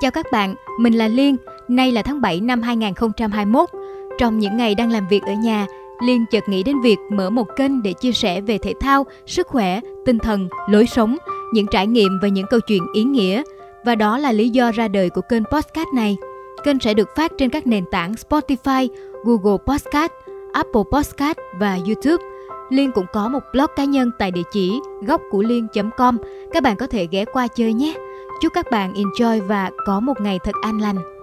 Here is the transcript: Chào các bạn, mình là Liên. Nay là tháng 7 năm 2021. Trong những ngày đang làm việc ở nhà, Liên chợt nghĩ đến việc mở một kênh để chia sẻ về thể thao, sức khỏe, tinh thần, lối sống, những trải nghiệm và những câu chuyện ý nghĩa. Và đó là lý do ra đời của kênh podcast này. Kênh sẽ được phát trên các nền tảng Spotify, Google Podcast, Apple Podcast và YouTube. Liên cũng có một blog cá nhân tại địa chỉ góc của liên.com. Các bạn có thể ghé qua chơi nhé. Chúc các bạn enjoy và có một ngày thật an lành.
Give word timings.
Chào 0.00 0.10
các 0.10 0.26
bạn, 0.32 0.54
mình 0.78 0.94
là 0.94 1.08
Liên. 1.08 1.36
Nay 1.68 1.92
là 1.92 2.02
tháng 2.02 2.20
7 2.20 2.40
năm 2.40 2.62
2021. 2.62 3.68
Trong 4.18 4.38
những 4.38 4.56
ngày 4.56 4.74
đang 4.74 4.90
làm 4.90 5.08
việc 5.08 5.22
ở 5.22 5.32
nhà, 5.32 5.66
Liên 6.02 6.24
chợt 6.30 6.48
nghĩ 6.48 6.62
đến 6.62 6.80
việc 6.80 6.98
mở 7.10 7.30
một 7.30 7.46
kênh 7.56 7.82
để 7.82 7.92
chia 7.92 8.12
sẻ 8.12 8.40
về 8.40 8.58
thể 8.58 8.74
thao, 8.80 9.06
sức 9.26 9.46
khỏe, 9.46 9.80
tinh 10.04 10.18
thần, 10.18 10.48
lối 10.68 10.86
sống, 10.86 11.16
những 11.52 11.66
trải 11.70 11.86
nghiệm 11.86 12.18
và 12.22 12.28
những 12.28 12.46
câu 12.50 12.60
chuyện 12.60 12.82
ý 12.94 13.04
nghĩa. 13.04 13.42
Và 13.84 13.94
đó 13.94 14.18
là 14.18 14.32
lý 14.32 14.50
do 14.50 14.72
ra 14.72 14.88
đời 14.88 15.10
của 15.10 15.20
kênh 15.20 15.44
podcast 15.44 15.88
này. 15.94 16.16
Kênh 16.64 16.80
sẽ 16.80 16.94
được 16.94 17.08
phát 17.16 17.32
trên 17.38 17.50
các 17.50 17.66
nền 17.66 17.84
tảng 17.90 18.12
Spotify, 18.12 18.88
Google 19.24 19.58
Podcast, 19.66 20.12
Apple 20.52 20.82
Podcast 20.92 21.38
và 21.58 21.78
YouTube. 21.86 22.24
Liên 22.70 22.92
cũng 22.92 23.06
có 23.12 23.28
một 23.28 23.40
blog 23.52 23.70
cá 23.76 23.84
nhân 23.84 24.10
tại 24.18 24.30
địa 24.30 24.42
chỉ 24.52 24.78
góc 25.06 25.20
của 25.30 25.42
liên.com. 25.42 26.16
Các 26.52 26.62
bạn 26.62 26.76
có 26.76 26.86
thể 26.86 27.08
ghé 27.10 27.24
qua 27.24 27.46
chơi 27.46 27.72
nhé. 27.72 27.94
Chúc 28.40 28.52
các 28.52 28.70
bạn 28.70 28.92
enjoy 28.92 29.46
và 29.46 29.70
có 29.86 30.00
một 30.00 30.20
ngày 30.20 30.38
thật 30.44 30.54
an 30.62 30.78
lành. 30.80 31.15